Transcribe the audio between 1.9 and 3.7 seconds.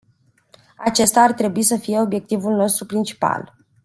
obiectivul nostru principal.